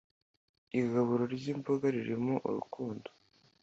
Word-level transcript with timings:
Igaburo 0.79 1.23
ry’imboga 1.35 1.85
ririmo 1.95 2.35
urukundo 2.47 3.07